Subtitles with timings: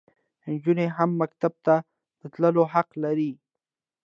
[0.47, 1.75] انجونې هم مکتب ته
[2.19, 3.31] د تللو حق لري.